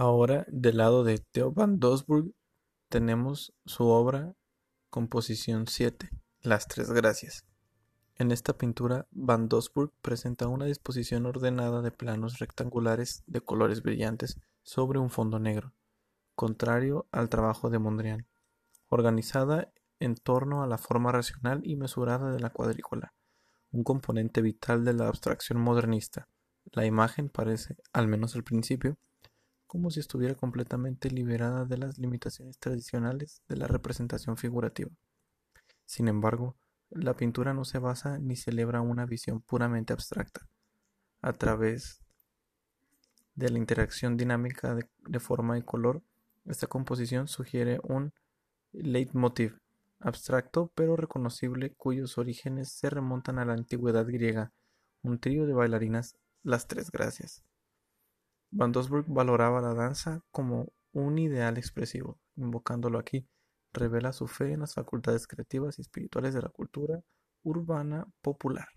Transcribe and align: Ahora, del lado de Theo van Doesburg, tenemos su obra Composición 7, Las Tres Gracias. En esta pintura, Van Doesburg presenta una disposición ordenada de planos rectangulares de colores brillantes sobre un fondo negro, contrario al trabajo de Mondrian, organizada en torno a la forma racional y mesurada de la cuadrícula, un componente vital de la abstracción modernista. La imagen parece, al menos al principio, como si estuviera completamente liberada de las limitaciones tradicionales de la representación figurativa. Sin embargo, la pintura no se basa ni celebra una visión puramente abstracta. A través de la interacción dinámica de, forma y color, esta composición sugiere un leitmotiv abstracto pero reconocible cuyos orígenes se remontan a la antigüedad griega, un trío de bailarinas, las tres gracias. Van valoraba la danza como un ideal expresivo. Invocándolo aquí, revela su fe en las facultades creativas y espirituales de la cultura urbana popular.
Ahora, 0.00 0.46
del 0.46 0.76
lado 0.76 1.02
de 1.02 1.18
Theo 1.18 1.50
van 1.50 1.80
Doesburg, 1.80 2.32
tenemos 2.88 3.52
su 3.66 3.88
obra 3.88 4.36
Composición 4.90 5.66
7, 5.66 6.10
Las 6.40 6.68
Tres 6.68 6.92
Gracias. 6.92 7.44
En 8.14 8.30
esta 8.30 8.56
pintura, 8.56 9.08
Van 9.10 9.48
Doesburg 9.48 9.92
presenta 10.00 10.46
una 10.46 10.66
disposición 10.66 11.26
ordenada 11.26 11.82
de 11.82 11.90
planos 11.90 12.38
rectangulares 12.38 13.24
de 13.26 13.40
colores 13.40 13.82
brillantes 13.82 14.38
sobre 14.62 15.00
un 15.00 15.10
fondo 15.10 15.40
negro, 15.40 15.74
contrario 16.36 17.08
al 17.10 17.28
trabajo 17.28 17.68
de 17.68 17.80
Mondrian, 17.80 18.28
organizada 18.90 19.72
en 19.98 20.14
torno 20.14 20.62
a 20.62 20.68
la 20.68 20.78
forma 20.78 21.10
racional 21.10 21.62
y 21.64 21.74
mesurada 21.74 22.30
de 22.30 22.38
la 22.38 22.50
cuadrícula, 22.50 23.14
un 23.72 23.82
componente 23.82 24.42
vital 24.42 24.84
de 24.84 24.92
la 24.92 25.08
abstracción 25.08 25.58
modernista. 25.60 26.28
La 26.66 26.86
imagen 26.86 27.28
parece, 27.28 27.78
al 27.92 28.06
menos 28.06 28.36
al 28.36 28.44
principio, 28.44 28.96
como 29.68 29.90
si 29.90 30.00
estuviera 30.00 30.34
completamente 30.34 31.10
liberada 31.10 31.66
de 31.66 31.76
las 31.76 31.98
limitaciones 31.98 32.58
tradicionales 32.58 33.42
de 33.48 33.56
la 33.56 33.68
representación 33.68 34.36
figurativa. 34.36 34.90
Sin 35.84 36.08
embargo, 36.08 36.56
la 36.90 37.14
pintura 37.14 37.52
no 37.52 37.64
se 37.64 37.78
basa 37.78 38.18
ni 38.18 38.34
celebra 38.34 38.80
una 38.80 39.04
visión 39.04 39.42
puramente 39.42 39.92
abstracta. 39.92 40.48
A 41.20 41.34
través 41.34 42.00
de 43.34 43.50
la 43.50 43.58
interacción 43.58 44.16
dinámica 44.16 44.74
de, 44.74 45.20
forma 45.20 45.58
y 45.58 45.62
color, 45.62 46.02
esta 46.46 46.66
composición 46.66 47.28
sugiere 47.28 47.78
un 47.82 48.12
leitmotiv 48.72 49.60
abstracto 50.00 50.72
pero 50.74 50.96
reconocible 50.96 51.74
cuyos 51.74 52.16
orígenes 52.16 52.70
se 52.72 52.88
remontan 52.88 53.38
a 53.38 53.44
la 53.44 53.52
antigüedad 53.52 54.06
griega, 54.06 54.52
un 55.02 55.18
trío 55.18 55.46
de 55.46 55.52
bailarinas, 55.52 56.16
las 56.42 56.68
tres 56.68 56.90
gracias. 56.90 57.47
Van 58.50 58.72
valoraba 59.06 59.60
la 59.60 59.74
danza 59.74 60.22
como 60.30 60.72
un 60.92 61.18
ideal 61.18 61.58
expresivo. 61.58 62.18
Invocándolo 62.36 62.98
aquí, 62.98 63.26
revela 63.72 64.12
su 64.12 64.26
fe 64.26 64.52
en 64.52 64.60
las 64.60 64.74
facultades 64.74 65.26
creativas 65.26 65.78
y 65.78 65.82
espirituales 65.82 66.34
de 66.34 66.42
la 66.42 66.48
cultura 66.48 67.02
urbana 67.42 68.06
popular. 68.22 68.68